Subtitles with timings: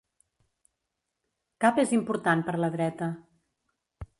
[1.65, 3.11] Cap és important per la dreta.